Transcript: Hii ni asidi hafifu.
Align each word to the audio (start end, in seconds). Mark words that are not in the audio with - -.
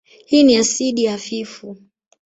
Hii 0.25 0.43
ni 0.43 0.57
asidi 0.57 1.05
hafifu. 1.05 1.77